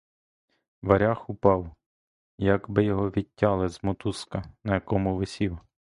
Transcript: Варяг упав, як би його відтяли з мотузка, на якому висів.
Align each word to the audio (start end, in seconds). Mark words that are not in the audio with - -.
Варяг 0.81 1.25
упав, 1.29 1.75
як 2.37 2.69
би 2.69 2.83
його 2.85 3.09
відтяли 3.09 3.69
з 3.69 3.83
мотузка, 3.83 4.43
на 4.63 4.73
якому 4.73 5.15
висів. 5.17 5.59